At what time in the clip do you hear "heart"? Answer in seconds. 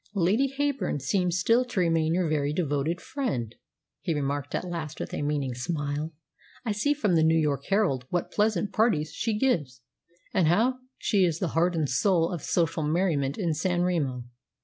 11.49-11.75